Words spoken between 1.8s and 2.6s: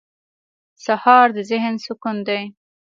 سکون دی.